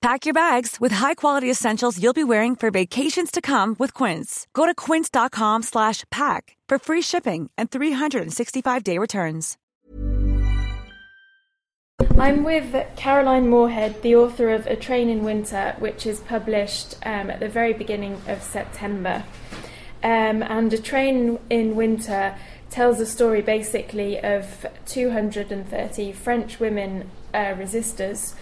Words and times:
Pack 0.00 0.26
your 0.26 0.34
bags 0.34 0.76
with 0.80 0.92
high-quality 0.92 1.50
essentials 1.50 2.00
you'll 2.00 2.12
be 2.12 2.22
wearing 2.22 2.54
for 2.54 2.70
vacations 2.70 3.32
to 3.32 3.40
come 3.40 3.74
with 3.80 3.92
Quince. 3.94 4.46
Go 4.52 4.64
to 4.64 4.72
quince.com 4.72 5.64
slash 5.64 6.04
pack 6.10 6.56
for 6.68 6.78
free 6.78 7.02
shipping 7.02 7.50
and 7.58 7.68
365-day 7.68 8.96
returns. 8.96 9.56
I'm 12.16 12.44
with 12.44 12.76
Caroline 12.96 13.48
Moorehead, 13.50 14.02
the 14.02 14.14
author 14.14 14.50
of 14.50 14.68
A 14.68 14.76
Train 14.76 15.08
in 15.08 15.24
Winter, 15.24 15.74
which 15.80 16.06
is 16.06 16.20
published 16.20 16.94
um, 17.04 17.28
at 17.30 17.40
the 17.40 17.48
very 17.48 17.72
beginning 17.72 18.20
of 18.28 18.40
September. 18.40 19.24
Um, 20.04 20.44
and 20.44 20.72
A 20.72 20.78
Train 20.78 21.40
in 21.50 21.74
Winter 21.74 22.36
tells 22.70 23.00
a 23.00 23.06
story 23.06 23.42
basically 23.42 24.20
of 24.20 24.64
230 24.86 26.12
French 26.12 26.60
women 26.60 27.10
uh, 27.34 27.54
resistors 27.54 28.34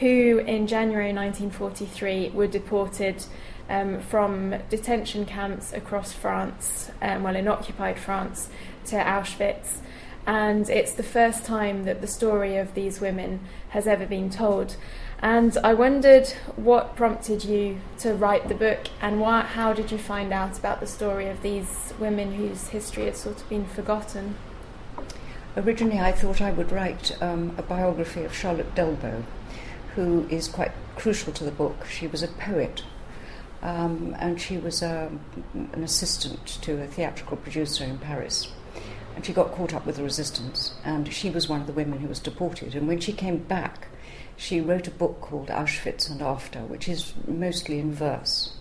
who 0.00 0.38
in 0.38 0.66
January 0.66 1.12
1943 1.12 2.30
were 2.30 2.46
deported 2.46 3.24
um, 3.68 4.00
from 4.00 4.54
detention 4.68 5.24
camps 5.24 5.72
across 5.72 6.12
France, 6.12 6.90
um, 7.00 7.22
well, 7.22 7.36
in 7.36 7.48
occupied 7.48 7.98
France, 7.98 8.48
to 8.86 8.96
Auschwitz. 8.96 9.78
And 10.26 10.68
it's 10.68 10.92
the 10.92 11.02
first 11.02 11.44
time 11.44 11.84
that 11.84 12.00
the 12.00 12.06
story 12.06 12.56
of 12.56 12.74
these 12.74 13.00
women 13.00 13.40
has 13.70 13.86
ever 13.86 14.06
been 14.06 14.30
told. 14.30 14.76
And 15.20 15.56
I 15.58 15.74
wondered 15.74 16.28
what 16.56 16.96
prompted 16.96 17.44
you 17.44 17.80
to 17.98 18.12
write 18.12 18.48
the 18.48 18.54
book 18.54 18.88
and 19.00 19.20
why, 19.20 19.42
how 19.42 19.72
did 19.72 19.92
you 19.92 19.98
find 19.98 20.32
out 20.32 20.58
about 20.58 20.80
the 20.80 20.86
story 20.86 21.28
of 21.28 21.42
these 21.42 21.94
women 21.98 22.34
whose 22.34 22.68
history 22.68 23.04
had 23.04 23.16
sort 23.16 23.40
of 23.40 23.48
been 23.48 23.66
forgotten? 23.66 24.36
Originally, 25.56 26.00
I 26.00 26.12
thought 26.12 26.40
I 26.40 26.50
would 26.50 26.72
write 26.72 27.16
um, 27.22 27.54
a 27.56 27.62
biography 27.62 28.24
of 28.24 28.34
Charlotte 28.34 28.74
Delbo, 28.74 29.22
who 29.94 30.26
is 30.28 30.48
quite 30.48 30.72
crucial 30.96 31.32
to 31.32 31.44
the 31.44 31.50
book. 31.50 31.86
She 31.86 32.06
was 32.06 32.22
a 32.22 32.28
poet, 32.28 32.82
um, 33.62 34.16
and 34.18 34.40
she 34.40 34.58
was 34.58 34.82
a, 34.82 35.10
an 35.54 35.82
assistant 35.82 36.46
to 36.62 36.82
a 36.82 36.86
theatrical 36.86 37.36
producer 37.36 37.84
in 37.84 37.98
Paris. 37.98 38.50
And 39.14 39.26
she 39.26 39.32
got 39.32 39.52
caught 39.52 39.74
up 39.74 39.84
with 39.84 39.96
the 39.96 40.02
resistance, 40.02 40.74
and 40.84 41.12
she 41.12 41.28
was 41.28 41.48
one 41.48 41.60
of 41.60 41.66
the 41.66 41.72
women 41.72 41.98
who 41.98 42.08
was 42.08 42.18
deported. 42.18 42.74
And 42.74 42.88
when 42.88 43.00
she 43.00 43.12
came 43.12 43.38
back, 43.38 43.88
she 44.36 44.60
wrote 44.60 44.86
a 44.86 44.90
book 44.90 45.20
called 45.20 45.48
Auschwitz 45.48 46.10
and 46.10 46.22
After, 46.22 46.60
which 46.60 46.88
is 46.88 47.12
mostly 47.26 47.78
in 47.78 47.92
verse. 47.92 48.54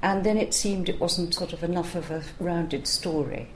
And 0.00 0.24
then 0.24 0.36
it 0.36 0.54
seemed 0.54 0.88
it 0.88 1.00
wasn't 1.00 1.34
sort 1.34 1.52
of 1.52 1.62
enough 1.62 1.94
of 1.94 2.10
a 2.10 2.22
rounded 2.40 2.86
story. 2.86 3.48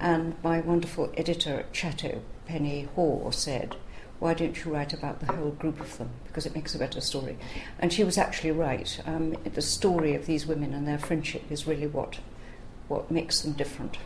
And 0.00 0.34
my 0.42 0.60
wonderful 0.60 1.12
editor 1.16 1.60
at 1.60 1.72
Chatto, 1.72 2.22
Penny 2.46 2.88
Hoare, 2.94 3.32
said, 3.32 3.76
why 4.22 4.34
don't 4.34 4.64
you 4.64 4.72
write 4.72 4.92
about 4.92 5.18
the 5.18 5.32
whole 5.32 5.50
group 5.50 5.80
of 5.80 5.98
them? 5.98 6.08
Because 6.28 6.46
it 6.46 6.54
makes 6.54 6.76
a 6.76 6.78
better 6.78 7.00
story. 7.00 7.36
And 7.80 7.92
she 7.92 8.04
was 8.04 8.16
actually 8.16 8.52
right. 8.52 9.00
Um, 9.04 9.34
the 9.42 9.60
story 9.60 10.14
of 10.14 10.26
these 10.26 10.46
women 10.46 10.72
and 10.72 10.86
their 10.86 10.96
friendship 10.96 11.42
is 11.50 11.66
really 11.66 11.88
what, 11.88 12.20
what 12.86 13.10
makes 13.10 13.40
them 13.40 13.54
different. 13.54 13.98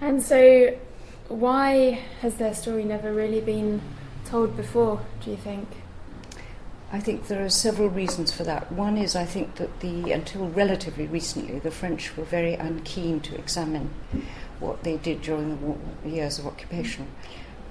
And 0.00 0.20
so, 0.20 0.76
why 1.28 2.00
has 2.22 2.38
their 2.38 2.52
story 2.52 2.82
never 2.82 3.14
really 3.14 3.40
been 3.40 3.80
told 4.24 4.56
before, 4.56 5.00
do 5.24 5.30
you 5.30 5.36
think? 5.36 5.68
I 6.92 6.98
think 6.98 7.28
there 7.28 7.44
are 7.44 7.50
several 7.50 7.88
reasons 7.88 8.32
for 8.32 8.42
that. 8.42 8.72
One 8.72 8.98
is 8.98 9.14
I 9.14 9.26
think 9.26 9.54
that 9.56 9.78
the 9.78 10.10
until 10.10 10.48
relatively 10.48 11.06
recently 11.06 11.60
the 11.60 11.70
French 11.70 12.16
were 12.16 12.24
very 12.24 12.54
unkeen 12.54 13.20
to 13.20 13.36
examine 13.36 13.90
what 14.58 14.82
they 14.82 14.96
did 14.96 15.22
during 15.22 15.50
the 15.50 15.56
war, 15.66 15.78
years 16.04 16.40
of 16.40 16.48
occupation, 16.48 17.06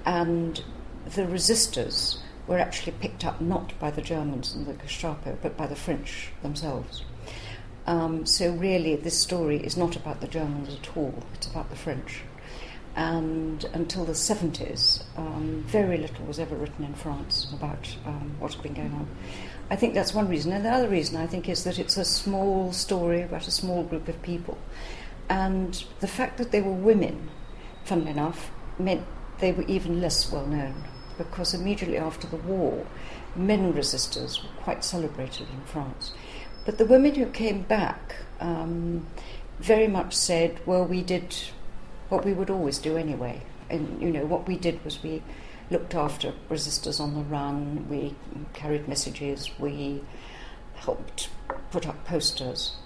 and 0.06 0.64
the 1.06 1.22
resistors 1.22 2.18
were 2.46 2.58
actually 2.58 2.92
picked 2.92 3.24
up 3.24 3.40
not 3.40 3.78
by 3.78 3.90
the 3.90 4.02
Germans 4.02 4.54
and 4.54 4.66
the 4.66 4.74
Gestapo, 4.74 5.38
but 5.40 5.56
by 5.56 5.66
the 5.66 5.76
French 5.76 6.30
themselves. 6.42 7.04
Um, 7.86 8.26
so 8.26 8.52
really, 8.52 8.96
this 8.96 9.18
story 9.18 9.58
is 9.58 9.76
not 9.76 9.96
about 9.96 10.20
the 10.20 10.28
Germans 10.28 10.74
at 10.74 10.96
all; 10.96 11.22
it's 11.34 11.46
about 11.46 11.70
the 11.70 11.76
French. 11.76 12.22
And 12.96 13.64
until 13.72 14.04
the 14.04 14.12
70s, 14.12 15.04
um, 15.16 15.64
very 15.68 15.96
little 15.96 16.26
was 16.26 16.40
ever 16.40 16.56
written 16.56 16.84
in 16.84 16.94
France 16.94 17.46
about 17.52 17.96
um, 18.04 18.34
what 18.40 18.52
had 18.52 18.62
been 18.62 18.74
going 18.74 18.92
on. 18.92 19.08
I 19.70 19.76
think 19.76 19.94
that's 19.94 20.12
one 20.12 20.28
reason. 20.28 20.52
And 20.52 20.64
the 20.64 20.70
other 20.70 20.88
reason, 20.88 21.16
I 21.16 21.26
think, 21.26 21.48
is 21.48 21.62
that 21.64 21.78
it's 21.78 21.96
a 21.96 22.04
small 22.04 22.72
story 22.72 23.22
about 23.22 23.46
a 23.46 23.52
small 23.52 23.84
group 23.84 24.08
of 24.08 24.20
people. 24.22 24.58
And 25.28 25.84
the 26.00 26.08
fact 26.08 26.38
that 26.38 26.50
they 26.50 26.60
were 26.60 26.72
women, 26.72 27.30
funnily 27.84 28.10
enough, 28.10 28.50
meant 28.78 29.06
they 29.40 29.52
were 29.52 29.64
even 29.64 30.00
less 30.00 30.30
well 30.30 30.46
known 30.46 30.84
because 31.18 31.52
immediately 31.52 31.98
after 31.98 32.26
the 32.26 32.36
war, 32.36 32.86
men 33.36 33.74
resistors 33.74 34.42
were 34.42 34.62
quite 34.62 34.82
celebrated 34.82 35.46
in 35.50 35.60
France. 35.66 36.12
But 36.64 36.78
the 36.78 36.86
women 36.86 37.14
who 37.14 37.26
came 37.26 37.62
back 37.62 38.16
um, 38.40 39.06
very 39.58 39.86
much 39.86 40.14
said, 40.14 40.60
well, 40.64 40.84
we 40.84 41.02
did 41.02 41.36
what 42.08 42.24
we 42.24 42.32
would 42.32 42.48
always 42.48 42.78
do 42.78 42.96
anyway. 42.96 43.42
And, 43.68 44.00
you 44.00 44.10
know, 44.10 44.24
what 44.24 44.48
we 44.48 44.56
did 44.56 44.82
was 44.84 45.02
we 45.02 45.22
looked 45.70 45.94
after 45.94 46.32
resistors 46.48 47.00
on 47.00 47.14
the 47.14 47.22
run, 47.22 47.86
we 47.88 48.14
carried 48.54 48.88
messages, 48.88 49.50
we 49.58 50.02
helped 50.74 51.28
put 51.70 51.86
up 51.86 52.04
posters, 52.04 52.76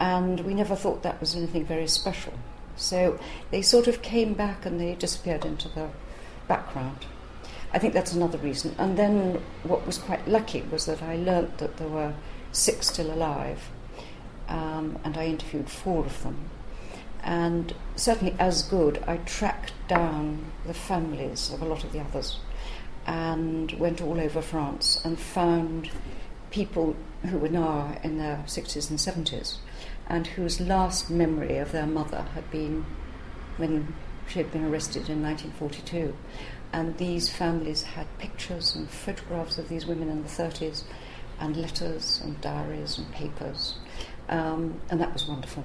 and 0.00 0.40
we 0.40 0.54
never 0.54 0.74
thought 0.74 1.02
that 1.02 1.20
was 1.20 1.36
anything 1.36 1.64
very 1.64 1.86
special. 1.86 2.32
So 2.74 3.20
they 3.50 3.62
sort 3.62 3.86
of 3.86 4.02
came 4.02 4.34
back 4.34 4.66
and 4.66 4.80
they 4.80 4.94
disappeared 4.94 5.44
into 5.44 5.68
the 5.68 5.90
background. 6.52 7.06
I 7.72 7.78
think 7.78 7.94
that's 7.94 8.12
another 8.12 8.36
reason. 8.36 8.74
And 8.78 8.98
then 8.98 9.40
what 9.62 9.86
was 9.86 9.96
quite 9.96 10.28
lucky 10.28 10.62
was 10.70 10.84
that 10.84 11.02
I 11.02 11.16
learnt 11.16 11.56
that 11.58 11.78
there 11.78 11.88
were 11.88 12.12
six 12.52 12.88
still 12.88 13.10
alive, 13.10 13.70
um, 14.48 14.98
and 15.02 15.16
I 15.16 15.24
interviewed 15.26 15.70
four 15.70 16.04
of 16.04 16.22
them. 16.22 16.50
And 17.22 17.74
certainly, 17.96 18.34
as 18.38 18.62
good, 18.62 19.02
I 19.06 19.16
tracked 19.18 19.72
down 19.88 20.52
the 20.66 20.74
families 20.74 21.50
of 21.52 21.62
a 21.62 21.64
lot 21.64 21.84
of 21.84 21.92
the 21.92 22.00
others 22.00 22.38
and 23.06 23.72
went 23.72 24.02
all 24.02 24.20
over 24.20 24.42
France 24.42 25.00
and 25.04 25.18
found 25.18 25.90
people 26.50 26.96
who 27.30 27.38
were 27.38 27.48
now 27.48 27.96
in 28.02 28.18
their 28.18 28.44
60s 28.46 28.90
and 28.90 28.98
70s 28.98 29.56
and 30.06 30.26
whose 30.26 30.60
last 30.60 31.08
memory 31.08 31.56
of 31.56 31.72
their 31.72 31.86
mother 31.86 32.22
had 32.34 32.50
been 32.50 32.84
when 33.56 33.94
she 34.28 34.38
had 34.38 34.52
been 34.52 34.64
arrested 34.64 35.08
in 35.08 35.22
1942. 35.22 36.14
And 36.72 36.96
these 36.96 37.28
families 37.28 37.82
had 37.82 38.06
pictures 38.18 38.74
and 38.74 38.88
photographs 38.88 39.58
of 39.58 39.68
these 39.68 39.86
women 39.86 40.08
in 40.08 40.22
the 40.22 40.28
30s, 40.28 40.84
and 41.38 41.56
letters 41.56 42.20
and 42.22 42.40
diaries 42.40 42.98
and 42.98 43.10
papers. 43.12 43.74
Um, 44.28 44.80
and 44.88 45.00
that 45.00 45.12
was 45.12 45.26
wonderful. 45.26 45.64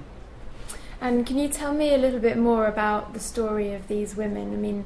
And 1.00 1.24
can 1.24 1.38
you 1.38 1.48
tell 1.48 1.72
me 1.72 1.94
a 1.94 1.98
little 1.98 2.18
bit 2.18 2.36
more 2.36 2.66
about 2.66 3.14
the 3.14 3.20
story 3.20 3.72
of 3.72 3.86
these 3.86 4.16
women? 4.16 4.52
I 4.52 4.56
mean, 4.56 4.84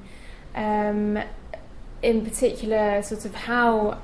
um, 0.54 1.18
in 2.02 2.24
particular, 2.24 3.02
sort 3.02 3.24
of 3.24 3.34
how, 3.34 3.98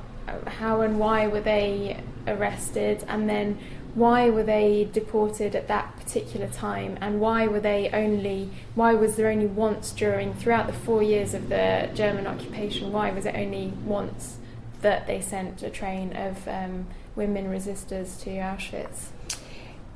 how 0.46 0.80
and 0.80 0.98
why 0.98 1.26
were 1.26 1.40
they 1.40 2.00
arrested, 2.26 3.04
and 3.08 3.28
then 3.28 3.58
why 3.98 4.30
were 4.30 4.42
they 4.42 4.88
deported 4.92 5.54
at 5.54 5.68
that 5.68 5.96
particular 5.96 6.48
time, 6.48 6.96
and 7.00 7.20
why 7.20 7.46
were 7.46 7.60
they 7.60 7.90
only, 7.90 8.50
why 8.74 8.94
was 8.94 9.16
there 9.16 9.28
only 9.28 9.46
once 9.46 9.92
during 9.92 10.34
throughout 10.34 10.66
the 10.66 10.72
four 10.72 11.02
years 11.02 11.34
of 11.34 11.48
the 11.48 11.90
German 11.94 12.26
occupation? 12.26 12.92
Why 12.92 13.10
was 13.10 13.26
it 13.26 13.34
only 13.34 13.72
once 13.84 14.38
that 14.82 15.06
they 15.06 15.20
sent 15.20 15.62
a 15.62 15.70
train 15.70 16.16
of 16.16 16.46
um, 16.46 16.86
women 17.16 17.46
resistors 17.46 18.20
to 18.22 18.30
Auschwitz? 18.30 19.08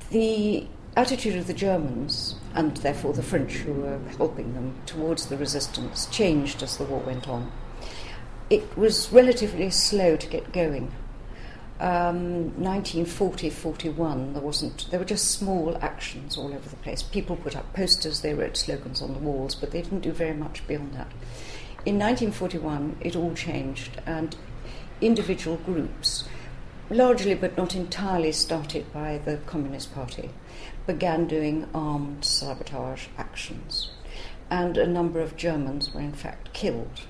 The 0.09 0.67
attitude 0.95 1.35
of 1.37 1.47
the 1.47 1.53
Germans, 1.53 2.35
and 2.53 2.75
therefore 2.77 3.13
the 3.13 3.23
French 3.23 3.53
who 3.53 3.73
were 3.73 3.99
helping 4.17 4.53
them 4.53 4.75
towards 4.85 5.27
the 5.27 5.37
resistance, 5.37 6.05
changed 6.07 6.61
as 6.61 6.77
the 6.77 6.83
war 6.83 6.99
went 6.99 7.27
on. 7.27 7.51
It 8.49 8.77
was 8.77 9.11
relatively 9.11 9.69
slow 9.69 10.17
to 10.17 10.27
get 10.27 10.51
going. 10.51 10.91
Um, 11.79 12.53
1940 12.63 13.49
41, 13.49 14.33
there 14.33 14.41
wasn't. 14.41 14.89
There 14.91 14.99
were 14.99 15.05
just 15.05 15.31
small 15.31 15.77
actions 15.81 16.37
all 16.37 16.53
over 16.53 16.69
the 16.69 16.75
place. 16.77 17.01
People 17.03 17.35
put 17.35 17.55
up 17.55 17.73
posters, 17.73 18.21
they 18.21 18.33
wrote 18.33 18.55
slogans 18.55 19.01
on 19.01 19.13
the 19.13 19.19
walls, 19.19 19.55
but 19.55 19.71
they 19.71 19.81
didn't 19.81 20.01
do 20.01 20.11
very 20.11 20.33
much 20.35 20.65
beyond 20.67 20.93
that. 20.93 21.11
In 21.85 21.99
1941, 21.99 22.97
it 23.01 23.15
all 23.15 23.33
changed, 23.33 23.99
and 24.05 24.35
individual 25.01 25.57
groups, 25.57 26.23
largely 26.89 27.35
but 27.35 27.57
not 27.57 27.75
entirely 27.75 28.31
started 28.31 28.91
by 28.93 29.17
the 29.17 29.37
Communist 29.45 29.93
Party, 29.93 30.29
began 30.85 31.27
doing 31.27 31.67
armed 31.73 32.23
sabotage 32.23 33.07
actions. 33.17 33.91
And 34.49 34.77
a 34.77 34.87
number 34.87 35.19
of 35.19 35.35
Germans 35.35 35.93
were 35.93 36.01
in 36.01 36.13
fact 36.13 36.53
killed. 36.53 37.01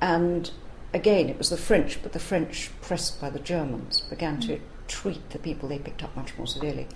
And 0.00 0.50
again, 0.92 1.28
it 1.28 1.38
was 1.38 1.50
the 1.50 1.56
French, 1.56 2.02
but 2.02 2.12
the 2.12 2.18
French, 2.18 2.70
pressed 2.80 3.20
by 3.20 3.30
the 3.30 3.38
Germans, 3.38 4.00
began 4.02 4.40
to 4.40 4.60
treat 4.88 5.30
the 5.30 5.38
people 5.38 5.68
they 5.68 5.78
picked 5.78 6.02
up 6.02 6.14
much 6.16 6.36
more 6.36 6.46
severely. 6.46 6.88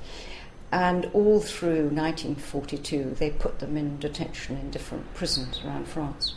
And 0.73 1.06
all 1.12 1.41
through 1.41 1.91
1942, 1.91 3.17
they 3.19 3.31
put 3.31 3.61
them 3.61 3.76
in 3.76 3.99
detention 3.99 4.56
in 4.56 4.70
different 4.70 5.14
prisons 5.14 5.61
around 5.64 5.87
France. 5.87 6.35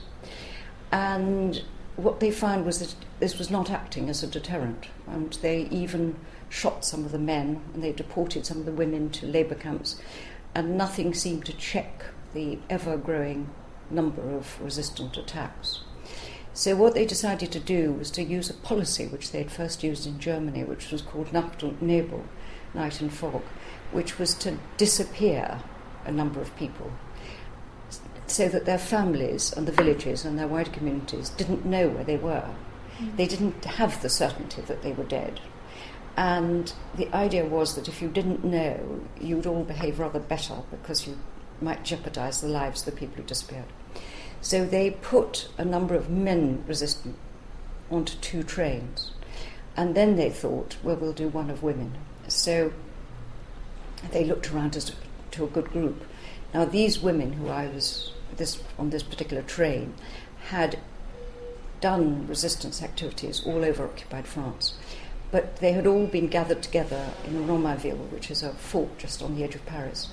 And 0.92 1.64
what 1.96 2.20
they 2.20 2.30
found 2.30 2.66
was 2.66 2.80
that 2.80 2.96
this 3.20 3.40
was 3.40 3.50
not 3.50 3.72
acting 3.72 4.10
as 4.10 4.22
a 4.22 4.28
deterrent, 4.28 4.88
and 5.08 5.34
they 5.42 5.62
even 5.72 6.16
shot 6.50 6.86
some 6.86 7.04
of 7.04 7.12
the 7.12 7.20
men 7.20 7.62
and 7.74 7.84
they 7.84 7.92
deported 7.92 8.46
some 8.46 8.60
of 8.60 8.66
the 8.66 8.72
women 8.72 9.10
to 9.10 9.26
labour 9.26 9.56
camps, 9.56 10.00
and 10.54 10.78
nothing 10.78 11.14
seemed 11.14 11.46
to 11.46 11.54
check 11.54 12.06
the 12.34 12.60
ever 12.70 12.98
growing 12.98 13.50
number 13.90 14.30
of 14.30 14.62
resistant 14.62 15.18
attacks. 15.18 15.82
So, 16.58 16.76
what 16.76 16.96
they 16.96 17.06
decided 17.06 17.52
to 17.52 17.60
do 17.60 17.92
was 17.92 18.10
to 18.10 18.24
use 18.24 18.50
a 18.50 18.56
policy 18.56 19.06
which 19.06 19.30
they 19.30 19.38
had 19.44 19.52
first 19.52 19.84
used 19.84 20.08
in 20.08 20.18
Germany, 20.18 20.64
which 20.64 20.90
was 20.90 21.04
called 21.04 21.32
Nacht 21.32 21.62
und 21.62 21.84
Nebel, 21.84 22.24
night 22.74 23.00
and 23.00 23.14
fog, 23.14 23.44
which 23.92 24.18
was 24.18 24.34
to 24.34 24.58
disappear 24.76 25.62
a 26.04 26.12
number 26.12 26.42
of 26.42 26.56
people 26.58 26.92
so 28.26 28.48
that 28.50 28.66
their 28.66 28.80
families 28.80 29.54
and 29.54 29.68
the 29.68 29.72
villages 29.72 30.26
and 30.26 30.40
their 30.40 30.48
wider 30.48 30.72
communities 30.72 31.30
didn't 31.30 31.64
know 31.64 31.90
where 31.90 32.04
they 32.04 32.18
were. 32.18 32.50
Mm. 32.98 33.18
They 33.18 33.28
didn't 33.28 33.64
have 33.64 34.02
the 34.02 34.10
certainty 34.10 34.64
that 34.64 34.82
they 34.82 34.94
were 34.94 35.04
dead. 35.04 35.40
And 36.18 36.74
the 36.96 37.16
idea 37.16 37.46
was 37.46 37.76
that 37.76 37.88
if 37.88 38.02
you 38.02 38.08
didn't 38.08 38.44
know, 38.44 39.02
you 39.22 39.36
would 39.36 39.46
all 39.46 39.64
behave 39.64 40.00
rather 40.00 40.20
better 40.20 40.64
because 40.72 41.06
you 41.06 41.20
might 41.62 41.86
jeopardize 41.86 42.42
the 42.42 42.48
lives 42.48 42.82
of 42.82 42.94
the 42.94 43.00
people 43.00 43.18
who 43.18 43.24
disappeared. 43.28 43.66
So 44.42 44.66
they 44.66 44.92
put 44.92 45.50
a 45.58 45.66
number 45.66 45.96
of 45.96 46.10
men 46.10 46.64
resistant 46.68 47.16
onto 47.90 48.18
two 48.18 48.44
trains. 48.44 49.12
And 49.76 49.96
then 49.96 50.16
they 50.16 50.30
thought, 50.30 50.78
well, 50.84 50.96
we'll 50.96 51.14
do 51.14 51.28
one 51.28 51.50
of 51.50 51.64
women. 51.64 51.98
So 52.28 52.74
they 54.12 54.24
looked 54.24 54.52
around 54.52 54.76
as 54.76 54.92
to 55.32 55.44
a 55.44 55.48
good 55.48 55.72
group. 55.72 56.04
Now, 56.54 56.66
these 56.66 57.00
women 57.00 57.34
who 57.34 57.50
I 57.50 57.68
was 57.68 58.14
this, 58.38 58.62
on 58.78 58.90
this 58.90 59.04
particular 59.04 59.44
train 59.44 59.94
had 60.50 60.80
done 61.82 62.26
resistance 62.28 62.82
activities 62.82 63.46
all 63.46 63.64
over 63.64 63.86
occupied 63.86 64.26
France. 64.28 64.74
But 65.30 65.58
they 65.58 65.74
had 65.74 65.86
all 65.86 66.08
been 66.08 66.28
gathered 66.28 66.64
together 66.64 67.12
in 67.26 67.46
Romainville, 67.48 68.10
which 68.12 68.32
is 68.32 68.42
a 68.42 68.54
fort 68.54 68.98
just 68.98 69.22
on 69.22 69.36
the 69.36 69.44
edge 69.44 69.56
of 69.56 69.66
Paris. 69.66 70.10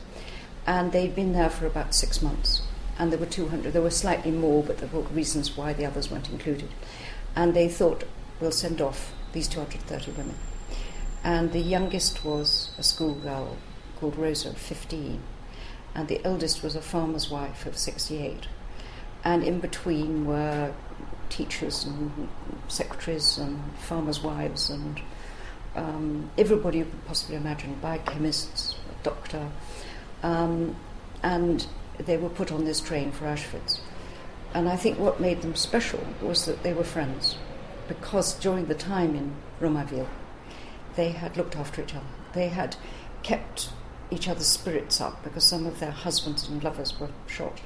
And 0.66 0.92
they'd 0.92 1.14
been 1.14 1.32
there 1.32 1.50
for 1.50 1.66
about 1.66 1.94
six 1.94 2.20
months. 2.20 2.62
And 2.99 3.11
there 3.11 3.19
were 3.19 3.26
200, 3.26 3.73
there 3.73 3.82
were 3.82 3.91
slightly 3.91 4.31
more, 4.31 4.62
but 4.62 4.79
there 4.79 4.88
were 4.88 5.02
reasons 5.08 5.56
why 5.56 5.73
the 5.73 5.85
others 5.85 6.11
weren't 6.11 6.31
included. 6.31 6.69
And 7.35 7.55
they 7.55 7.69
thought, 7.69 8.05
we'll 8.41 8.52
send 8.52 8.81
off 8.81 9.12
these 9.32 9.49
230 9.49 10.12
women. 10.12 10.37
And 11.25 11.52
the 11.52 11.61
youngest 11.61 12.25
was 12.25 12.73
a 12.79 12.82
schoolgirl 12.82 13.56
called 13.96 14.17
Rosa, 14.17 14.52
15 14.55 15.20
and 15.94 16.08
the 16.08 16.25
eldest 16.25 16.62
was 16.62 16.75
a 16.75 16.82
farmer's 16.82 17.31
wife 17.31 17.67
of 17.67 17.79
68. 17.79 18.49
And 19.23 19.43
in 19.43 19.61
between 19.61 20.26
were 20.26 20.73
teachers 21.29 21.85
and 21.85 22.29
secretaries 22.69 23.38
and 23.38 23.62
farmers' 23.79 24.23
wives 24.23 24.70
and 24.70 25.00
um, 25.76 26.31
everybody 26.37 26.79
you 26.79 26.85
could 26.85 27.06
possibly 27.06 27.37
imagine, 27.37 27.79
biochemists, 27.82 28.75
a 28.75 29.05
doctor. 29.05 29.49
Um, 30.23 30.76
and 31.23 31.67
they 31.99 32.17
were 32.17 32.29
put 32.29 32.52
on 32.52 32.64
this 32.64 32.81
train 32.81 33.12
for 33.12 33.26
Auschwitz. 33.26 33.81
And 34.52 34.69
I 34.69 34.76
think 34.76 34.99
what 34.99 35.20
made 35.20 35.43
them 35.43 35.56
special 35.56 36.00
was 36.23 36.44
that 36.46 36.62
they 36.62 36.73
were 36.73 36.85
friends, 36.85 37.37
because 37.88 38.35
during 38.35 38.67
the 38.67 38.75
time 38.75 39.14
in 39.14 39.35
Romainville, 39.61 40.08
they 40.96 41.11
had 41.11 41.37
looked 41.37 41.56
after 41.56 41.82
each 41.82 41.94
other. 41.94 42.06
They 42.35 42.49
had 42.49 42.76
kept 43.23 43.70
each 44.11 44.29
other's 44.29 44.46
spirits 44.46 45.00
up 45.00 45.25
because 45.25 45.44
some 45.44 45.67
of 45.67 45.81
their 45.81 45.91
husbands 45.91 46.49
and 46.49 46.62
lovers 46.62 46.99
were 47.00 47.11
shot. 47.26 47.61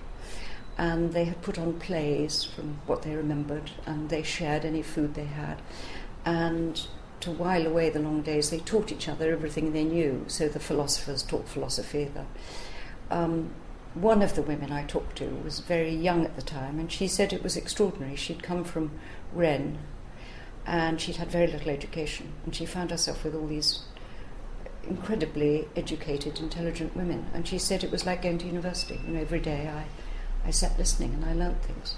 And 0.79 1.13
they 1.13 1.25
had 1.25 1.43
put 1.43 1.59
on 1.59 1.81
plays 1.81 2.45
from 2.45 2.79
what 2.87 3.03
they 3.03 3.15
remembered, 3.15 3.71
and 3.85 4.09
they 4.09 4.23
shared 4.23 4.65
any 4.65 4.83
food 4.83 5.15
they 5.15 5.25
had. 5.25 5.61
And 6.25 6.81
to 7.21 7.33
while 7.33 7.67
away 7.67 7.91
the 7.91 7.99
long 7.99 8.23
days, 8.23 8.51
they 8.51 8.61
taught 8.61 8.93
each 8.93 9.09
other 9.09 9.33
everything 9.33 9.73
they 9.73 9.85
knew. 9.85 10.25
So 10.29 10.49
the 10.49 10.61
philosophers 10.61 11.23
taught 11.23 11.49
philosophy. 11.49 12.05
The, 12.05 12.25
um, 13.15 13.51
one 14.00 14.23
of 14.23 14.35
the 14.35 14.43
women 14.43 14.73
I 14.73 14.85
talked 14.85 15.17
to 15.19 15.27
was 15.27 15.61
very 15.61 15.95
young 15.95 16.25
at 16.25 16.37
the 16.37 16.43
time, 16.43 16.79
and 16.79 16.91
she 16.91 17.09
said 17.09 17.33
it 17.33 17.43
was 17.43 17.56
extraordinary. 17.56 18.17
She'd 18.17 18.43
come 18.43 18.65
from 18.65 18.93
Rennes, 19.33 19.79
and 20.67 21.00
she'd 21.00 21.17
had 21.17 21.31
very 21.31 21.47
little 21.47 21.71
education, 21.71 22.33
and 22.45 22.55
she 22.55 22.67
found 22.67 22.91
herself 22.91 23.25
with 23.25 23.35
all 23.35 23.47
these 23.47 23.81
incredibly 24.89 25.69
educated, 25.77 26.39
intelligent 26.39 26.97
women. 26.97 27.27
And 27.35 27.47
she 27.47 27.59
said 27.59 27.85
it 27.85 27.91
was 27.91 28.06
like 28.06 28.23
going 28.23 28.39
to 28.39 28.47
university. 28.47 29.00
You 29.06 29.15
know, 29.15 29.21
every 29.21 29.41
day 29.41 29.69
I, 29.69 30.49
I 30.49 30.51
sat 30.51 30.79
listening 30.79 31.15
and 31.15 31.25
I 31.25 31.35
learnt 31.35 31.62
things. 31.62 31.94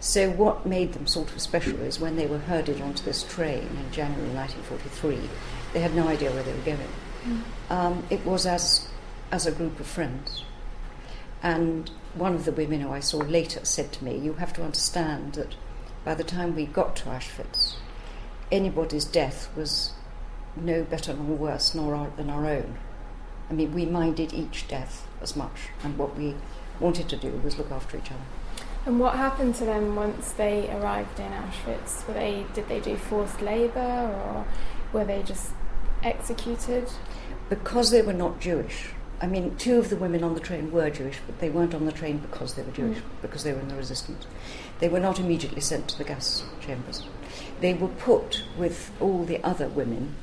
So 0.00 0.30
what 0.30 0.66
made 0.66 0.92
them 0.92 1.06
sort 1.06 1.32
of 1.32 1.40
special 1.40 1.80
is 1.80 2.00
when 2.00 2.16
they 2.16 2.26
were 2.26 2.38
herded 2.38 2.80
onto 2.80 3.04
this 3.04 3.22
train 3.22 3.62
in 3.62 3.92
January 3.92 4.30
1943, 4.34 5.18
they 5.72 5.80
had 5.80 5.94
no 5.94 6.08
idea 6.08 6.30
where 6.32 6.42
they 6.42 6.52
were 6.52 6.58
going. 6.58 6.88
Mm. 7.24 7.42
Um, 7.70 8.06
it 8.10 8.24
was 8.24 8.46
as, 8.46 8.88
as 9.30 9.46
a 9.46 9.52
group 9.52 9.78
of 9.78 9.86
friends. 9.86 10.44
And 11.42 11.90
one 12.14 12.34
of 12.34 12.44
the 12.44 12.52
women 12.52 12.80
who 12.80 12.90
I 12.90 13.00
saw 13.00 13.18
later 13.18 13.64
said 13.64 13.92
to 13.92 14.04
me, 14.04 14.16
You 14.16 14.34
have 14.34 14.52
to 14.54 14.62
understand 14.62 15.34
that 15.34 15.54
by 16.04 16.14
the 16.14 16.24
time 16.24 16.54
we 16.54 16.66
got 16.66 16.96
to 16.96 17.04
Auschwitz, 17.06 17.74
anybody's 18.50 19.04
death 19.04 19.48
was 19.56 19.92
no 20.56 20.82
better 20.82 21.14
nor 21.14 21.36
worse 21.36 21.74
nor 21.74 21.94
our, 21.94 22.10
than 22.16 22.30
our 22.30 22.46
own. 22.46 22.76
I 23.48 23.52
mean, 23.52 23.72
we 23.72 23.84
minded 23.84 24.32
each 24.32 24.68
death 24.68 25.06
as 25.20 25.34
much, 25.34 25.68
and 25.82 25.98
what 25.98 26.16
we 26.16 26.36
wanted 26.78 27.08
to 27.08 27.16
do 27.16 27.30
was 27.44 27.58
look 27.58 27.70
after 27.70 27.96
each 27.96 28.10
other. 28.10 28.20
And 28.86 28.98
what 28.98 29.16
happened 29.16 29.54
to 29.56 29.64
them 29.64 29.94
once 29.94 30.32
they 30.32 30.70
arrived 30.70 31.18
in 31.20 31.32
Auschwitz? 31.32 32.06
Were 32.06 32.14
they 32.14 32.46
did 32.54 32.68
they 32.68 32.80
do 32.80 32.96
forced 32.96 33.40
labour, 33.42 33.80
or 33.80 34.46
were 34.92 35.04
they 35.04 35.22
just 35.22 35.50
executed? 36.02 36.88
Because 37.48 37.90
they 37.90 38.02
were 38.02 38.12
not 38.12 38.40
Jewish. 38.40 38.90
I 39.22 39.26
mean, 39.26 39.54
two 39.56 39.78
of 39.78 39.90
the 39.90 39.96
women 39.96 40.24
on 40.24 40.34
the 40.34 40.40
train 40.40 40.72
were 40.72 40.88
Jewish, 40.88 41.18
but 41.26 41.40
they 41.40 41.50
weren't 41.50 41.74
on 41.74 41.84
the 41.84 41.92
train 41.92 42.18
because 42.18 42.54
they 42.54 42.62
were 42.62 42.72
Jewish, 42.72 42.98
mm. 42.98 43.02
because 43.20 43.44
they 43.44 43.52
were 43.52 43.60
in 43.60 43.68
the 43.68 43.76
resistance. 43.76 44.26
They 44.78 44.88
were 44.88 45.00
not 45.00 45.20
immediately 45.20 45.60
sent 45.60 45.88
to 45.88 45.98
the 45.98 46.04
gas 46.04 46.42
chambers. 46.60 47.02
They 47.60 47.74
were 47.74 47.88
put 47.88 48.44
with 48.56 48.90
all 48.98 49.24
the 49.24 49.42
other 49.44 49.68
women 49.68 50.14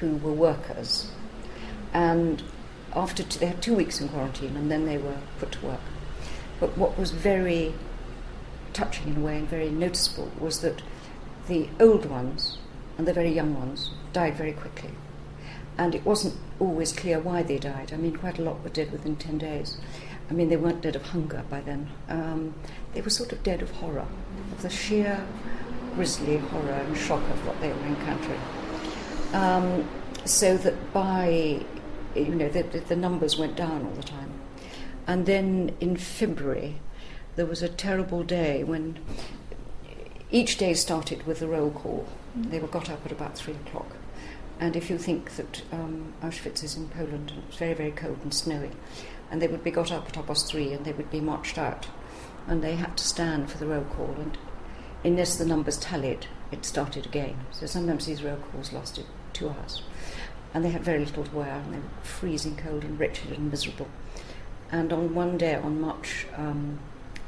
who 0.00 0.16
were 0.16 0.32
workers. 0.32 1.10
And 1.92 2.42
after 2.94 3.22
two, 3.22 3.38
they 3.38 3.46
had 3.46 3.62
two 3.62 3.74
weeks 3.74 4.00
in 4.00 4.08
quarantine 4.08 4.56
and 4.56 4.70
then 4.70 4.86
they 4.86 4.96
were 4.96 5.18
put 5.38 5.52
to 5.52 5.66
work. 5.66 5.80
But 6.58 6.78
what 6.78 6.98
was 6.98 7.10
very 7.10 7.74
touching 8.72 9.08
in 9.08 9.16
a 9.18 9.20
way 9.20 9.38
and 9.38 9.48
very 9.48 9.70
noticeable 9.70 10.30
was 10.38 10.60
that 10.60 10.82
the 11.46 11.68
old 11.78 12.06
ones 12.06 12.58
and 12.96 13.06
the 13.06 13.12
very 13.12 13.30
young 13.30 13.54
ones 13.54 13.90
died 14.12 14.34
very 14.34 14.52
quickly. 14.52 14.90
And 15.78 15.94
it 15.94 16.04
wasn't 16.04 16.34
always 16.58 16.92
clear 16.92 17.18
why 17.18 17.42
they 17.42 17.58
died. 17.58 17.92
I 17.92 17.96
mean, 17.96 18.16
quite 18.16 18.38
a 18.38 18.42
lot 18.42 18.62
were 18.62 18.70
dead 18.70 18.92
within 18.92 19.16
10 19.16 19.38
days. 19.38 19.76
I 20.30 20.32
mean, 20.32 20.48
they 20.48 20.56
weren't 20.56 20.80
dead 20.80 20.96
of 20.96 21.02
hunger 21.02 21.44
by 21.48 21.60
then. 21.60 21.88
Um, 22.08 22.54
they 22.94 23.00
were 23.00 23.10
sort 23.10 23.32
of 23.32 23.42
dead 23.42 23.62
of 23.62 23.70
horror, 23.72 24.06
of 24.52 24.62
the 24.62 24.70
sheer 24.70 25.24
grisly 25.94 26.36
horror 26.36 26.72
and 26.72 26.96
shock 26.96 27.22
of 27.30 27.46
what 27.46 27.60
they 27.60 27.68
were 27.68 27.86
encountering. 27.86 28.40
Um, 29.32 29.88
so 30.24 30.56
that 30.58 30.92
by, 30.92 31.64
you 32.14 32.34
know, 32.34 32.48
the, 32.48 32.62
the 32.62 32.96
numbers 32.96 33.38
went 33.38 33.56
down 33.56 33.84
all 33.84 33.92
the 33.92 34.02
time. 34.02 34.32
And 35.06 35.26
then 35.26 35.74
in 35.80 35.96
February, 35.96 36.76
there 37.36 37.46
was 37.46 37.62
a 37.62 37.68
terrible 37.68 38.22
day 38.24 38.64
when 38.64 38.98
each 40.30 40.58
day 40.58 40.74
started 40.74 41.26
with 41.26 41.38
the 41.38 41.46
roll 41.46 41.70
call. 41.70 42.08
They 42.34 42.58
were 42.58 42.66
got 42.68 42.90
up 42.90 43.04
at 43.06 43.12
about 43.12 43.36
three 43.36 43.54
o'clock. 43.54 43.86
And 44.58 44.74
if 44.74 44.88
you 44.88 44.96
think 44.96 45.36
that 45.36 45.62
um, 45.70 46.14
Auschwitz 46.22 46.64
is 46.64 46.76
in 46.76 46.88
Poland 46.88 47.30
and 47.30 47.44
it's 47.48 47.58
very, 47.58 47.74
very 47.74 47.90
cold 47.90 48.18
and 48.22 48.32
snowy, 48.32 48.70
and 49.30 49.42
they 49.42 49.48
would 49.48 49.62
be 49.62 49.70
got 49.70 49.92
up 49.92 50.08
at 50.08 50.16
half 50.16 50.38
three 50.38 50.72
and 50.72 50.84
they 50.84 50.92
would 50.92 51.10
be 51.10 51.20
marched 51.20 51.58
out, 51.58 51.88
and 52.46 52.62
they 52.62 52.76
had 52.76 52.96
to 52.96 53.04
stand 53.04 53.50
for 53.50 53.58
the 53.58 53.66
roll 53.66 53.84
call, 53.84 54.16
and 54.18 54.38
unless 55.04 55.36
the 55.36 55.44
numbers 55.44 55.78
tallied, 55.78 56.26
it 56.50 56.64
started 56.64 57.06
again. 57.06 57.36
So 57.52 57.66
sometimes 57.66 58.06
these 58.06 58.22
roll 58.22 58.36
calls 58.36 58.72
lasted 58.72 59.04
two 59.32 59.48
hours, 59.48 59.82
and 60.54 60.64
they 60.64 60.70
had 60.70 60.82
very 60.82 61.04
little 61.04 61.24
to 61.24 61.36
wear, 61.36 61.54
and 61.54 61.74
they 61.74 61.78
were 61.78 62.02
freezing 62.02 62.56
cold 62.56 62.84
and 62.84 62.98
wretched 62.98 63.32
and 63.32 63.50
miserable. 63.50 63.88
And 64.70 64.92
on 64.92 65.14
one 65.14 65.36
day, 65.36 65.54
on 65.54 65.80
March, 65.80 66.26
um, 66.36 66.78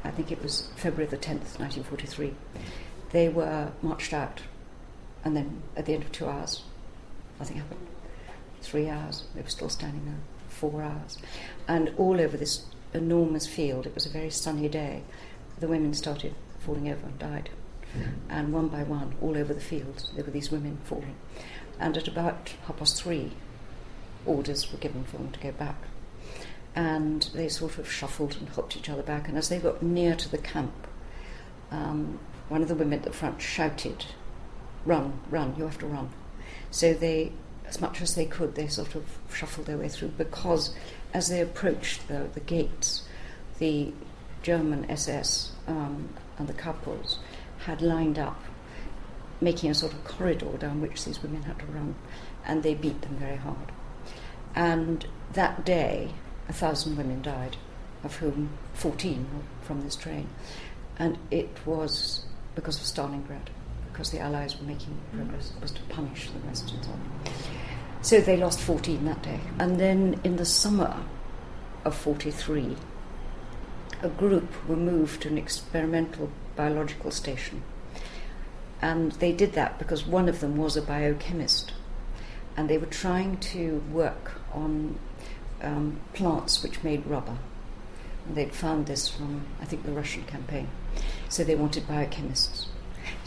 I 0.03 0.11
think 0.11 0.31
it 0.31 0.41
was 0.41 0.69
February 0.75 1.09
the 1.09 1.17
10th, 1.17 1.59
1943, 1.59 2.33
they 3.11 3.29
were 3.29 3.71
marched 3.81 4.13
out, 4.13 4.41
and 5.23 5.35
then 5.35 5.61
at 5.75 5.85
the 5.85 5.93
end 5.93 6.03
of 6.03 6.11
two 6.11 6.27
hours, 6.27 6.63
nothing 7.39 7.57
happened. 7.57 7.87
Three 8.61 8.89
hours, 8.89 9.25
they 9.33 9.41
were 9.41 9.49
still 9.49 9.69
standing 9.69 10.05
there. 10.05 10.19
Four 10.49 10.81
hours. 10.81 11.17
And 11.67 11.93
all 11.97 12.19
over 12.19 12.37
this 12.37 12.65
enormous 12.93 13.47
field, 13.47 13.85
it 13.85 13.95
was 13.95 14.05
a 14.05 14.09
very 14.09 14.29
sunny 14.29 14.67
day, 14.67 15.03
the 15.59 15.67
women 15.67 15.93
started 15.93 16.33
falling 16.59 16.89
over 16.89 17.05
and 17.05 17.19
died. 17.19 17.49
And 18.29 18.53
one 18.53 18.67
by 18.67 18.83
one, 18.83 19.15
all 19.21 19.35
over 19.37 19.53
the 19.53 19.61
field, 19.61 20.09
there 20.15 20.23
were 20.23 20.31
these 20.31 20.51
women 20.51 20.77
falling. 20.83 21.15
And 21.79 21.97
at 21.97 22.07
about 22.07 22.53
half 22.67 22.77
past 22.77 23.01
three, 23.01 23.31
orders 24.25 24.71
were 24.71 24.77
given 24.77 25.03
for 25.05 25.17
them 25.17 25.31
to 25.31 25.39
go 25.39 25.51
back. 25.51 25.75
And 26.75 27.29
they 27.33 27.49
sort 27.49 27.77
of 27.77 27.91
shuffled 27.91 28.35
and 28.37 28.49
hopped 28.49 28.77
each 28.77 28.89
other 28.89 29.01
back. 29.01 29.27
And 29.27 29.37
as 29.37 29.49
they 29.49 29.57
got 29.59 29.81
near 29.81 30.15
to 30.15 30.29
the 30.29 30.37
camp, 30.37 30.87
um, 31.71 32.19
one 32.47 32.61
of 32.61 32.67
the 32.67 32.75
women 32.75 32.99
at 32.99 33.05
the 33.05 33.13
front 33.13 33.41
shouted, 33.41 34.05
Run, 34.85 35.19
run, 35.29 35.55
you 35.57 35.63
have 35.63 35.79
to 35.79 35.87
run. 35.87 36.09
So 36.71 36.93
they, 36.93 37.31
as 37.67 37.81
much 37.81 38.01
as 38.01 38.15
they 38.15 38.25
could, 38.25 38.55
they 38.55 38.67
sort 38.67 38.95
of 38.95 39.05
shuffled 39.33 39.67
their 39.67 39.77
way 39.77 39.89
through 39.89 40.09
because 40.09 40.73
as 41.13 41.29
they 41.29 41.41
approached 41.41 42.07
the, 42.07 42.29
the 42.33 42.39
gates, 42.39 43.03
the 43.57 43.91
German 44.43 44.89
SS 44.89 45.51
um, 45.67 46.09
and 46.37 46.47
the 46.47 46.53
kapos 46.53 47.17
had 47.65 47.81
lined 47.81 48.17
up, 48.17 48.41
making 49.41 49.69
a 49.69 49.73
sort 49.73 49.93
of 49.93 50.03
corridor 50.03 50.57
down 50.57 50.81
which 50.81 51.05
these 51.05 51.21
women 51.21 51.43
had 51.43 51.59
to 51.59 51.65
run, 51.65 51.95
and 52.45 52.63
they 52.63 52.73
beat 52.73 53.01
them 53.01 53.17
very 53.17 53.37
hard. 53.37 53.71
And 54.55 55.05
that 55.33 55.65
day, 55.65 56.11
a 56.47 56.53
thousand 56.53 56.97
women 56.97 57.21
died, 57.21 57.57
of 58.03 58.15
whom 58.17 58.49
14 58.73 59.27
were 59.33 59.43
from 59.65 59.81
this 59.81 59.95
train. 59.95 60.29
And 60.97 61.17
it 61.31 61.49
was 61.65 62.25
because 62.55 62.77
of 62.77 62.83
Stalingrad 62.83 63.47
because 63.99 64.11
the 64.11 64.19
Allies 64.19 64.57
were 64.57 64.65
making 64.65 64.97
progress. 65.13 65.51
Was 65.61 65.71
to 65.71 65.81
punish 65.89 66.29
the 66.29 66.39
rest 66.47 66.71
and 66.71 66.85
so 66.85 66.91
on. 66.91 67.01
So 68.01 68.21
they 68.21 68.37
lost 68.37 68.61
14 68.61 69.03
that 69.03 69.21
day. 69.21 69.41
And 69.59 69.77
then 69.77 70.21
in 70.23 70.37
the 70.37 70.45
summer 70.45 71.03
of 71.83 71.95
43, 71.95 72.77
a 74.01 74.07
group 74.07 74.69
were 74.69 74.77
moved 74.77 75.23
to 75.23 75.27
an 75.27 75.37
experimental 75.37 76.31
biological 76.55 77.11
station. 77.11 77.61
And 78.81 79.11
they 79.13 79.33
did 79.33 79.51
that 79.53 79.77
because 79.77 80.05
one 80.05 80.29
of 80.29 80.39
them 80.39 80.55
was 80.55 80.77
a 80.77 80.81
biochemist. 80.81 81.73
And 82.55 82.69
they 82.69 82.77
were 82.77 82.85
trying 82.85 83.35
to 83.51 83.83
work 83.91 84.31
on 84.53 84.97
um, 85.61 85.99
plants 86.13 86.63
which 86.63 86.85
made 86.85 87.05
rubber. 87.05 87.37
And 88.25 88.37
they'd 88.37 88.55
found 88.55 88.85
this 88.85 89.09
from, 89.09 89.45
I 89.61 89.65
think, 89.65 89.83
the 89.83 89.91
Russian 89.91 90.23
campaign. 90.23 90.69
So 91.27 91.43
they 91.43 91.55
wanted 91.55 91.85
biochemists. 91.85 92.58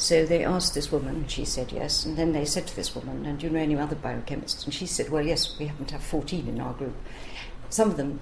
So 0.02 0.26
they 0.26 0.44
asked 0.44 0.75
this 0.75 0.90
woman, 0.90 1.14
and 1.14 1.30
she 1.30 1.44
said 1.44 1.71
yes. 1.71 2.04
And 2.04 2.16
then 2.16 2.32
they 2.32 2.44
said 2.44 2.66
to 2.66 2.75
this 2.75 2.92
woman, 2.92 3.25
And 3.25 3.38
do 3.38 3.47
you 3.47 3.52
know 3.52 3.61
any 3.61 3.76
other 3.76 3.94
biochemists? 3.94 4.64
And 4.64 4.75
she 4.75 4.85
said, 4.85 5.11
Well, 5.11 5.25
yes, 5.25 5.56
we 5.61 5.66
happen 5.66 5.87
to 5.87 5.92
have 5.92 6.02
14 6.02 6.49
in 6.49 6.61
our 6.61 6.73
group. 6.73 6.97
Some 7.71 7.90
of 7.90 7.97
them 7.97 8.18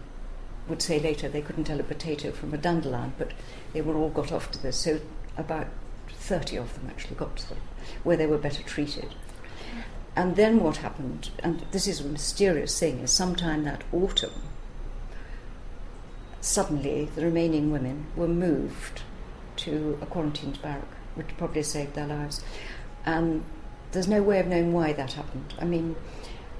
would 0.68 0.82
say 0.82 1.00
later 1.00 1.26
they 1.26 1.40
couldn't 1.40 1.64
tell 1.64 1.80
a 1.80 1.82
potato 1.82 2.32
from 2.32 2.52
a 2.52 2.58
dandelion, 2.58 3.14
but 3.16 3.32
they 3.72 3.80
were 3.80 3.96
all 3.96 4.10
got 4.10 4.30
off 4.30 4.50
to 4.50 4.62
this. 4.62 4.76
So 4.76 5.00
about 5.38 5.68
30 6.10 6.58
of 6.58 6.74
them 6.74 6.90
actually 6.90 7.16
got 7.16 7.38
to 7.38 7.48
them, 7.48 7.62
where 8.04 8.18
they 8.18 8.26
were 8.26 8.36
better 8.36 8.62
treated. 8.62 9.14
And 10.14 10.36
then 10.36 10.60
what 10.60 10.76
happened, 10.76 11.30
and 11.38 11.64
this 11.70 11.88
is 11.88 12.02
a 12.02 12.04
mysterious 12.04 12.78
thing, 12.78 12.98
is 12.98 13.10
sometime 13.10 13.64
that 13.64 13.84
autumn, 13.90 14.42
suddenly 16.42 17.08
the 17.14 17.24
remaining 17.24 17.72
women 17.72 18.08
were 18.16 18.28
moved 18.28 19.00
to 19.56 19.98
a 20.02 20.06
quarantined 20.06 20.60
barrack 20.60 20.99
which 21.20 21.36
probably 21.36 21.62
saved 21.62 21.94
their 21.94 22.06
lives. 22.06 22.42
And 23.04 23.44
there's 23.92 24.08
no 24.08 24.22
way 24.22 24.40
of 24.40 24.46
knowing 24.46 24.72
why 24.72 24.94
that 24.94 25.12
happened. 25.12 25.52
I 25.58 25.66
mean, 25.66 25.96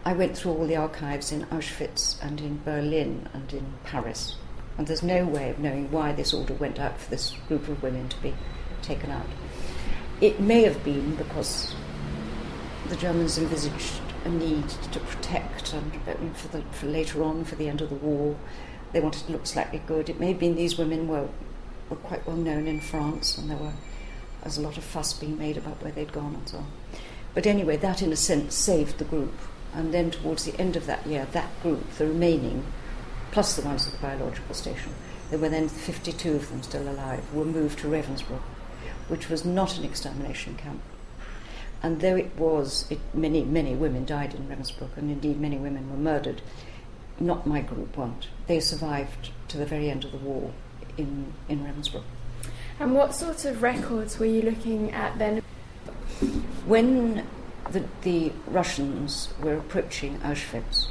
I 0.05 0.12
went 0.12 0.37
through 0.37 0.52
all 0.52 0.67
the 0.67 0.76
archives 0.76 1.33
in 1.33 1.47
Auschwitz 1.47 2.23
and 2.23 2.40
in 2.40 2.61
Berlin 2.62 3.29
and 3.33 3.50
in 3.52 3.73
Paris, 3.85 4.37
and 4.76 4.87
there's 4.87 5.02
no 5.02 5.25
way 5.25 5.49
of 5.50 5.59
knowing 5.59 5.90
why 5.90 6.12
this 6.12 6.35
order 6.35 6.55
went 6.55 6.79
out 6.79 6.99
for 6.99 7.11
this 7.11 7.35
group 7.49 7.69
of 7.69 7.83
women 7.83 8.09
to 8.09 8.17
be 8.23 8.35
taken 8.83 9.11
out. 9.11 9.26
It 10.21 10.40
may 10.40 10.62
have 10.62 10.83
been 10.85 11.17
because 11.17 11.75
the 12.88 12.97
Germans 12.97 13.38
envisaged 13.38 14.00
a 14.25 14.29
need 14.29 14.69
to 14.69 15.00
protect 15.00 15.73
and 15.73 16.37
for, 16.37 16.49
the, 16.49 16.62
for 16.73 16.87
later 16.87 17.23
on, 17.23 17.45
for 17.45 17.55
the 17.55 17.69
end 17.69 17.81
of 17.81 17.88
the 17.88 17.95
war, 17.95 18.37
they 18.93 19.00
wanted 19.00 19.25
to 19.26 19.33
look 19.33 19.47
slightly 19.47 19.81
good. 19.87 20.11
It 20.11 20.21
may 20.21 20.29
have 20.29 20.38
been 20.38 20.57
these 20.57 20.76
women 20.76 21.09
were, 21.09 21.29
were 21.88 21.97
quite 21.97 22.26
well 22.26 22.37
known 22.37 22.67
in 22.67 22.81
France 22.81 23.38
and 23.38 23.50
there 23.50 23.57
were 23.57 23.73
there's 24.42 24.59
a 24.59 24.62
lot 24.62 24.76
of 24.78 24.85
fuss 24.85 25.12
being 25.12 25.38
made 25.38 25.56
about 25.56 25.82
where 25.82 25.92
they'd 25.92 26.12
gone 26.12 26.35
and 26.35 26.49
so 26.49 26.59
on. 26.59 26.66
But 27.35 27.47
anyway, 27.47 27.76
that 27.76 28.02
in 28.02 28.12
a 28.12 28.16
sense 28.16 28.54
saved 28.54 28.99
the 28.99 29.04
group. 29.04 29.35
And 29.73 29.94
then 29.94 30.11
towards 30.11 30.44
the 30.44 30.59
end 30.61 30.76
of 30.76 30.87
that 30.87 31.06
year, 31.06 31.26
that 31.32 31.50
group, 31.62 31.88
the 31.92 32.06
remaining, 32.06 32.64
plus 33.30 33.54
the 33.54 33.62
ones 33.62 33.87
at 33.87 33.92
the 33.92 34.00
biological 34.00 34.54
station, 34.54 34.92
there 35.30 35.38
were 35.38 35.49
then 35.49 35.68
52 35.68 36.35
of 36.35 36.49
them 36.49 36.62
still 36.62 36.88
alive, 36.88 37.32
were 37.32 37.44
moved 37.44 37.78
to 37.80 37.87
Ravensbrück, 37.87 38.40
which 39.09 39.28
was 39.28 39.44
not 39.44 39.78
an 39.78 39.85
extermination 39.85 40.56
camp. 40.56 40.82
And 41.82 42.00
though 42.00 42.16
it 42.16 42.37
was, 42.37 42.90
it, 42.90 42.99
many, 43.14 43.44
many 43.44 43.75
women 43.75 44.04
died 44.04 44.35
in 44.35 44.49
Ravensbrück, 44.49 44.97
and 44.97 45.11
indeed 45.11 45.40
many 45.40 45.56
women 45.56 45.88
were 45.88 45.97
murdered, 45.97 46.42
not 47.20 47.47
my 47.47 47.61
group 47.61 47.97
weren't. 47.97 48.26
They 48.49 48.59
survived 48.59 49.30
to 49.49 49.56
the 49.56 49.66
very 49.66 49.88
end 49.88 50.04
of 50.04 50.12
the 50.12 50.18
war 50.18 50.52
in, 50.99 51.32
in 51.49 51.61
Ravensbrück. 51.61 52.02
And 52.81 52.95
what 52.95 53.15
sort 53.15 53.45
of 53.45 53.63
records 53.63 54.19
were 54.19 54.25
you 54.25 54.41
looking 54.41 54.91
at 54.93 55.19
then? 55.19 55.43
When 56.65 57.27
the, 57.71 57.85
the 58.01 58.33
Russians 58.47 59.29
were 59.43 59.59
approaching 59.59 60.19
Auschwitz, 60.21 60.87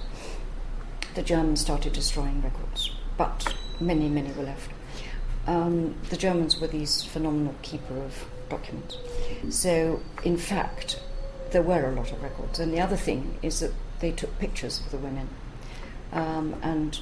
the 1.15 1.23
Germans 1.23 1.61
started 1.61 1.93
destroying 1.93 2.43
records, 2.43 2.91
but 3.17 3.55
many, 3.79 4.07
many 4.07 4.31
were 4.33 4.43
left. 4.43 4.69
Um, 5.47 5.95
the 6.11 6.17
Germans 6.17 6.61
were 6.61 6.67
these 6.67 7.03
phenomenal 7.03 7.55
keeper 7.63 7.97
of 7.97 8.25
documents. 8.49 8.95
So, 9.49 10.01
in 10.23 10.37
fact, 10.37 11.01
there 11.49 11.63
were 11.63 11.89
a 11.89 11.95
lot 11.95 12.11
of 12.11 12.21
records. 12.21 12.59
And 12.59 12.71
the 12.71 12.81
other 12.81 12.97
thing 12.97 13.39
is 13.41 13.61
that 13.61 13.73
they 13.99 14.11
took 14.11 14.37
pictures 14.37 14.79
of 14.79 14.91
the 14.91 14.97
women. 14.97 15.27
Um, 16.11 16.55
and 16.61 16.99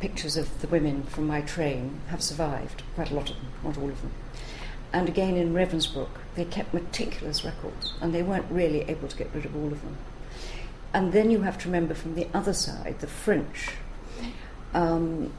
pictures 0.00 0.36
of 0.36 0.60
the 0.60 0.68
women 0.68 1.02
from 1.04 1.26
my 1.26 1.40
train 1.40 2.00
have 2.08 2.22
survived, 2.22 2.82
quite 2.94 3.10
a 3.10 3.14
lot 3.14 3.30
of 3.30 3.36
them, 3.36 3.48
not 3.64 3.78
all 3.78 3.88
of 3.88 4.00
them. 4.02 4.12
And 4.92 5.08
again 5.08 5.36
in 5.36 5.52
Ravensbrück, 5.52 6.08
they 6.34 6.44
kept 6.44 6.72
meticulous 6.72 7.44
records, 7.44 7.94
and 8.00 8.14
they 8.14 8.22
weren't 8.22 8.50
really 8.50 8.82
able 8.82 9.08
to 9.08 9.16
get 9.16 9.30
rid 9.34 9.44
of 9.44 9.54
all 9.56 9.72
of 9.72 9.82
them. 9.82 9.96
And 10.94 11.12
then 11.12 11.30
you 11.30 11.42
have 11.42 11.58
to 11.58 11.68
remember 11.68 11.94
from 11.94 12.14
the 12.14 12.28
other 12.32 12.54
side, 12.54 13.00
the 13.00 13.06
French. 13.06 13.72
Um, 14.72 15.32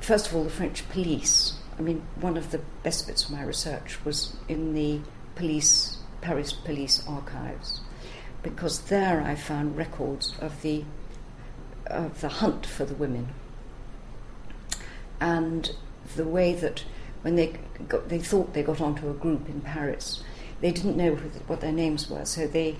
first 0.00 0.26
of 0.26 0.34
all, 0.34 0.44
the 0.44 0.50
French 0.50 0.88
police. 0.88 1.54
I 1.78 1.82
mean, 1.82 2.02
one 2.20 2.36
of 2.36 2.50
the 2.50 2.60
best 2.82 3.06
bits 3.06 3.24
of 3.24 3.30
my 3.30 3.42
research 3.42 4.04
was 4.04 4.36
in 4.48 4.74
the 4.74 5.00
police, 5.34 5.98
Paris 6.20 6.52
police 6.52 7.06
archives, 7.06 7.80
because 8.42 8.80
there 8.82 9.22
I 9.22 9.34
found 9.34 9.76
records 9.76 10.34
of 10.40 10.62
the 10.62 10.84
of 11.86 12.20
the 12.20 12.28
hunt 12.28 12.66
for 12.66 12.84
the 12.84 12.94
women 12.94 13.28
and 15.20 15.74
the 16.16 16.24
way 16.24 16.54
that 16.54 16.84
when 17.22 17.36
they 17.36 17.54
got, 17.88 18.08
they 18.08 18.18
thought 18.18 18.52
they 18.52 18.62
got 18.62 18.80
onto 18.80 19.08
a 19.08 19.14
group 19.14 19.48
in 19.48 19.60
Paris, 19.62 20.22
they 20.60 20.70
didn't 20.70 20.96
know 20.96 21.14
what 21.46 21.60
their 21.60 21.72
names 21.72 22.10
were, 22.10 22.24
so 22.24 22.46
they 22.46 22.76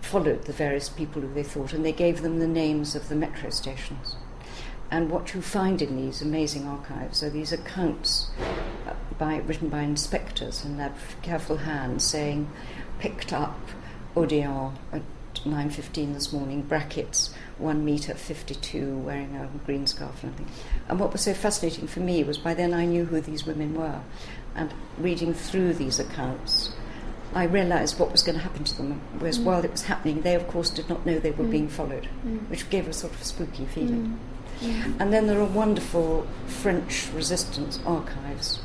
followed 0.00 0.44
the 0.44 0.52
various 0.52 0.88
people 0.88 1.22
who 1.22 1.32
they 1.32 1.42
thought, 1.42 1.72
and 1.72 1.84
they 1.84 1.92
gave 1.92 2.22
them 2.22 2.40
the 2.40 2.48
names 2.48 2.96
of 2.96 3.08
the 3.08 3.14
metro 3.14 3.50
stations. 3.50 4.16
And 4.90 5.10
what 5.10 5.34
you 5.34 5.42
find 5.42 5.80
in 5.82 5.96
these 5.96 6.22
amazing 6.22 6.66
archives 6.66 7.22
are 7.22 7.30
these 7.30 7.52
accounts 7.52 8.30
uh, 8.86 8.94
by, 9.18 9.36
written 9.36 9.68
by 9.68 9.82
inspectors 9.82 10.64
in 10.64 10.78
their 10.78 10.94
careful 11.22 11.58
hand 11.58 12.00
saying, 12.00 12.50
picked 12.98 13.32
up 13.32 13.58
Odeon 14.16 14.72
at 14.92 15.02
9.15 15.44 16.14
this 16.14 16.32
morning, 16.32 16.62
brackets, 16.62 17.34
one 17.58 17.84
metre 17.84 18.14
52, 18.14 18.98
wearing 18.98 19.34
a 19.36 19.48
green 19.66 19.86
scarf 19.86 20.22
and 20.22 20.32
everything. 20.32 20.54
And 20.88 21.00
what 21.00 21.12
was 21.12 21.22
so 21.22 21.34
fascinating 21.34 21.86
for 21.86 22.00
me 22.00 22.22
was 22.24 22.38
by 22.38 22.54
then 22.54 22.72
I 22.72 22.84
knew 22.84 23.04
who 23.04 23.20
these 23.20 23.46
women 23.46 23.74
were. 23.74 24.00
And 24.54 24.72
reading 24.98 25.34
through 25.34 25.74
these 25.74 25.98
accounts, 25.98 26.70
I 27.34 27.44
realised 27.44 27.98
what 27.98 28.10
was 28.12 28.22
going 28.22 28.36
to 28.36 28.42
happen 28.42 28.64
to 28.64 28.76
them. 28.76 29.00
Whereas 29.18 29.38
Mm. 29.38 29.44
while 29.44 29.64
it 29.64 29.70
was 29.70 29.82
happening, 29.82 30.22
they 30.22 30.34
of 30.34 30.48
course 30.48 30.70
did 30.70 30.88
not 30.88 31.04
know 31.04 31.18
they 31.18 31.30
were 31.32 31.44
Mm. 31.44 31.50
being 31.50 31.68
followed, 31.68 32.08
Mm. 32.26 32.48
which 32.48 32.68
gave 32.70 32.88
a 32.88 32.92
sort 32.92 33.12
of 33.12 33.22
spooky 33.24 33.66
feeling. 33.66 34.18
Mm. 34.62 34.94
And 35.00 35.12
then 35.12 35.26
there 35.26 35.38
are 35.40 35.44
wonderful 35.44 36.26
French 36.46 37.08
resistance 37.14 37.78
archives, 37.86 38.60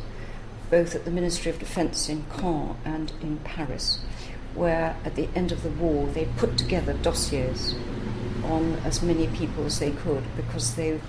both 0.71 0.95
at 0.95 1.05
the 1.05 1.11
Ministry 1.11 1.51
of 1.51 1.59
Defence 1.59 2.09
in 2.09 2.23
Caen 2.37 2.75
and 2.85 3.11
in 3.21 3.37
Paris, 3.43 3.99
where 4.55 4.95
at 5.03 5.15
the 5.15 5.27
end 5.35 5.51
of 5.51 5.61
the 5.61 5.69
war 5.69 6.07
they 6.07 6.25
put 6.37 6.57
together 6.57 6.93
dossiers 6.93 7.75
on 8.45 8.73
as 8.85 9.01
many 9.01 9.27
people 9.27 9.65
as 9.65 9.79
they 9.79 9.91
could 9.91 10.23
because 10.35 10.75
they 10.75 10.99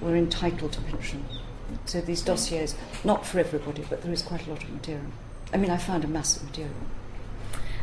were 0.00 0.16
entitled 0.16 0.72
to 0.72 0.80
pensions. 0.82 1.40
So 1.84 2.00
these 2.00 2.22
dossiers, 2.22 2.74
not 3.04 3.26
for 3.26 3.38
everybody, 3.38 3.84
but 3.88 4.02
there 4.02 4.12
is 4.12 4.22
quite 4.22 4.46
a 4.46 4.50
lot 4.50 4.62
of 4.62 4.70
material. 4.70 5.06
I 5.52 5.56
mean, 5.56 5.70
I 5.70 5.76
found 5.76 6.04
a 6.04 6.08
mass 6.08 6.36
of 6.36 6.44
material. 6.44 6.74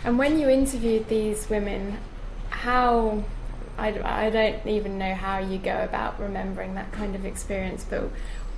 And 0.03 0.17
when 0.17 0.39
you 0.39 0.49
interviewed 0.49 1.07
these 1.07 1.49
women, 1.49 1.97
how 2.49 3.23
I, 3.77 3.87
I 4.27 4.29
don't 4.29 4.65
even 4.67 4.97
know 4.97 5.13
how 5.13 5.39
you 5.39 5.57
go 5.57 5.83
about 5.83 6.19
remembering 6.19 6.75
that 6.75 6.91
kind 6.91 7.15
of 7.15 7.25
experience, 7.25 7.85
but 7.89 8.09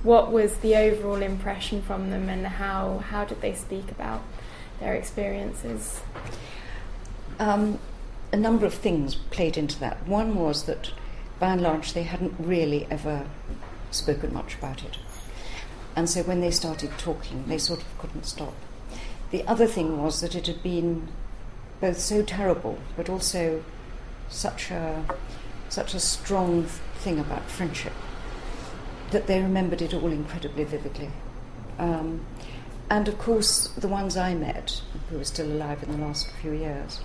what 0.02 0.30
was 0.30 0.58
the 0.58 0.76
overall 0.76 1.22
impression 1.22 1.82
from 1.82 2.10
them, 2.10 2.28
and 2.28 2.46
how 2.46 2.98
how 2.98 3.24
did 3.24 3.40
they 3.40 3.54
speak 3.54 3.90
about 3.90 4.22
their 4.78 4.94
experiences? 4.94 6.00
Um, 7.40 7.78
a 8.32 8.36
number 8.36 8.66
of 8.66 8.74
things 8.74 9.14
played 9.14 9.56
into 9.56 9.78
that. 9.80 10.06
One 10.06 10.34
was 10.34 10.64
that, 10.64 10.92
by 11.38 11.52
and 11.52 11.62
large, 11.62 11.92
they 11.92 12.02
hadn't 12.02 12.34
really 12.38 12.86
ever 12.90 13.26
spoken 13.90 14.32
much 14.32 14.54
about 14.56 14.84
it. 14.84 14.98
And 15.96 16.08
so 16.08 16.22
when 16.22 16.40
they 16.40 16.50
started 16.50 16.90
talking, 16.98 17.44
they 17.46 17.58
sort 17.58 17.80
of 17.80 17.98
couldn't 17.98 18.26
stop. 18.26 18.54
The 19.30 19.46
other 19.46 19.66
thing 19.66 20.02
was 20.02 20.20
that 20.20 20.34
it 20.34 20.46
had 20.46 20.62
been 20.62 21.08
both 21.80 21.98
so 21.98 22.22
terrible, 22.22 22.78
but 22.96 23.08
also 23.08 23.64
such 24.28 24.70
a, 24.70 25.04
such 25.68 25.94
a 25.94 26.00
strong 26.00 26.64
thing 26.64 27.18
about 27.18 27.50
friendship 27.50 27.92
that 29.10 29.26
they 29.26 29.40
remembered 29.40 29.80
it 29.80 29.94
all 29.94 30.12
incredibly 30.12 30.64
vividly. 30.64 31.10
Um, 31.78 32.26
and 32.90 33.08
of 33.08 33.18
course, 33.18 33.68
the 33.68 33.88
ones 33.88 34.16
I 34.16 34.34
met, 34.34 34.80
who 35.10 35.18
were 35.18 35.24
still 35.24 35.46
alive 35.46 35.82
in 35.82 35.92
the 35.92 36.06
last 36.06 36.30
few 36.42 36.52
years, 36.52 37.00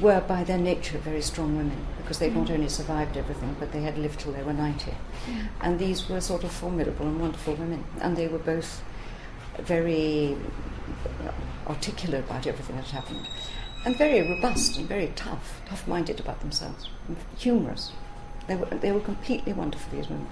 were 0.00 0.20
by 0.20 0.44
their 0.44 0.58
nature 0.58 0.98
very 0.98 1.22
strong 1.22 1.56
women 1.56 1.86
because 1.98 2.18
they'd 2.18 2.34
not 2.34 2.48
mm. 2.48 2.54
only 2.54 2.68
survived 2.68 3.16
everything, 3.16 3.56
but 3.58 3.72
they 3.72 3.82
had 3.82 3.96
lived 3.96 4.20
till 4.20 4.32
they 4.32 4.42
were 4.42 4.52
90. 4.52 4.92
And 5.62 5.78
these 5.78 6.08
were 6.08 6.20
sort 6.20 6.44
of 6.44 6.52
formidable 6.52 7.06
and 7.06 7.20
wonderful 7.20 7.54
women. 7.54 7.84
And 8.00 8.16
they 8.16 8.28
were 8.28 8.38
both 8.38 8.82
very 9.58 10.36
articulate 11.66 12.24
about 12.24 12.46
everything 12.46 12.76
that 12.76 12.86
happened 12.86 13.26
and 13.84 13.96
very 13.96 14.22
robust 14.22 14.78
and 14.78 14.88
very 14.88 15.12
tough, 15.14 15.60
tough 15.66 15.86
minded 15.86 16.20
about 16.20 16.40
themselves, 16.40 16.88
and 17.08 17.16
humorous. 17.36 17.92
They 18.48 18.56
were, 18.56 18.66
they 18.66 18.92
were 18.92 19.00
completely 19.00 19.52
wonderful, 19.52 19.96
these 19.96 20.08
women. 20.08 20.26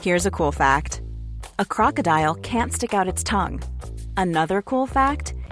Here's 0.00 0.26
a 0.26 0.30
cool 0.30 0.52
fact 0.52 1.02
a 1.58 1.64
crocodile 1.64 2.34
can't 2.36 2.72
stick 2.72 2.94
out 2.94 3.08
its 3.08 3.22
tongue. 3.22 3.62
Another 4.16 4.62
cool 4.62 4.86
fact 4.86 5.34